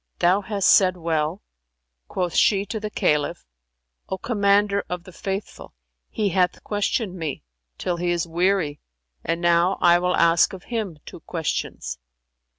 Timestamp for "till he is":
7.77-8.25